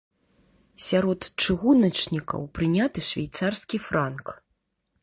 Сярод 0.85 1.27
чыгуначнікаў 1.45 2.41
прыняты 2.57 2.99
швейцарскі 3.13 3.77
франк. 3.91 4.25